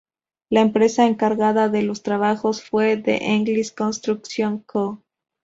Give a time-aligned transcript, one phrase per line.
[0.49, 5.03] La empresa encargada de los trabajos fue The English Construcción Co.